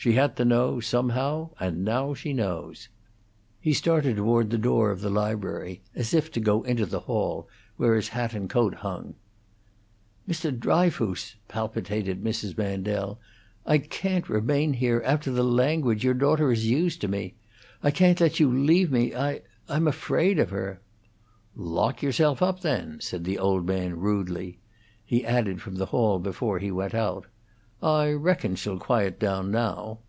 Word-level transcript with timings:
She 0.00 0.12
had 0.14 0.34
to 0.36 0.46
know, 0.46 0.80
somehow, 0.80 1.50
and 1.60 1.84
now 1.84 2.14
she 2.14 2.32
knows." 2.32 2.88
He 3.60 3.74
started 3.74 4.16
toward 4.16 4.48
the 4.48 4.56
door 4.56 4.90
of 4.90 5.02
the 5.02 5.10
library, 5.10 5.82
as 5.94 6.14
if 6.14 6.32
to 6.32 6.40
go 6.40 6.62
into 6.62 6.86
the 6.86 7.00
hall, 7.00 7.50
where 7.76 7.94
his 7.94 8.08
hat 8.08 8.32
and 8.32 8.48
coat 8.48 8.76
hung. 8.76 9.14
"Mr. 10.26 10.58
Dryfoos," 10.58 11.34
palpitated 11.48 12.24
Mrs. 12.24 12.56
Mandel, 12.56 13.18
"I 13.66 13.76
can't 13.76 14.26
remain 14.30 14.72
here, 14.72 15.02
after 15.04 15.30
the 15.30 15.44
language 15.44 16.02
your 16.02 16.14
daughter 16.14 16.48
has 16.48 16.64
used 16.66 17.02
to 17.02 17.08
me 17.08 17.34
I 17.82 17.90
can't 17.90 18.22
let 18.22 18.40
you 18.40 18.50
leave 18.50 18.90
me 18.90 19.14
I 19.14 19.42
I'm 19.68 19.86
afraid 19.86 20.38
of 20.38 20.48
her" 20.48 20.80
"Lock 21.54 22.00
yourself 22.00 22.40
up, 22.40 22.62
then," 22.62 23.02
said 23.02 23.24
the 23.24 23.38
old 23.38 23.66
man, 23.66 24.00
rudely. 24.00 24.60
He 25.04 25.26
added, 25.26 25.60
from 25.60 25.74
the 25.76 25.86
hall 25.92 26.18
before 26.18 26.58
he 26.58 26.70
went 26.70 26.94
out, 26.94 27.26
"I 27.82 28.10
reckon 28.12 28.56
she'll 28.56 28.78
quiet 28.78 29.18
down 29.18 29.50
now." 29.50 30.00